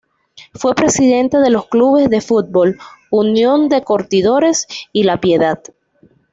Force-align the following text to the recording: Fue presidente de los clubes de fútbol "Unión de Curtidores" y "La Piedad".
Fue 0.55 0.73
presidente 0.73 1.37
de 1.37 1.51
los 1.51 1.67
clubes 1.67 2.09
de 2.09 2.21
fútbol 2.21 2.79
"Unión 3.11 3.69
de 3.69 3.83
Curtidores" 3.83 4.65
y 4.91 5.03
"La 5.03 5.21
Piedad". 5.21 5.61